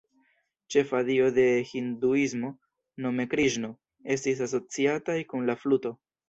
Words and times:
Ĉefa 0.75 1.01
dio 1.09 1.27
de 1.35 1.43
Hinduismo, 1.71 2.49
nome 3.07 3.27
Kriŝno, 3.35 3.71
estis 4.17 4.43
asociataj 4.49 5.19
kun 5.35 5.47
la 5.53 5.59
fluto. 5.63 5.95